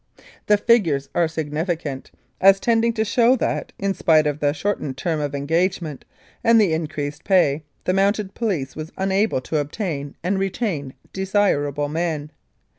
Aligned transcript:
The 0.47 0.57
figures 0.57 1.09
are 1.13 1.27
significant, 1.27 2.09
as 2.41 2.59
tending 2.59 2.91
to 2.93 3.05
show 3.05 3.35
that, 3.35 3.71
in 3.77 3.93
spite 3.93 4.25
of 4.25 4.39
the 4.39 4.51
shortened 4.51 4.97
term 4.97 5.19
of 5.19 5.35
engagement 5.35 6.05
and 6.43 6.59
the 6.59 6.73
increased 6.73 7.23
pay, 7.23 7.61
the 7.83 7.93
Mounted 7.93 8.33
Police 8.33 8.75
was 8.75 8.91
unable 8.97 9.41
to 9.41 9.57
obtain 9.57 10.15
and 10.23 10.39
retain 10.39 10.95
desirable 11.13 11.87
men. 11.87 12.31